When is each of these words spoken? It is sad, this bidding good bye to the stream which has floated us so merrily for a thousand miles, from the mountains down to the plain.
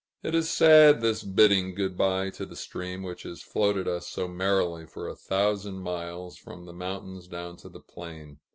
It 0.23 0.33
is 0.33 0.49
sad, 0.49 1.01
this 1.01 1.21
bidding 1.21 1.75
good 1.75 1.95
bye 1.95 2.31
to 2.31 2.43
the 2.43 2.55
stream 2.55 3.03
which 3.03 3.21
has 3.21 3.43
floated 3.43 3.87
us 3.87 4.07
so 4.07 4.27
merrily 4.27 4.87
for 4.87 5.07
a 5.07 5.15
thousand 5.15 5.81
miles, 5.83 6.37
from 6.37 6.65
the 6.65 6.73
mountains 6.73 7.27
down 7.27 7.55
to 7.57 7.69
the 7.69 7.81
plain. 7.81 8.39